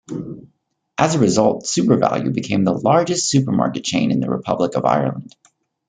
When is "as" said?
0.97-1.13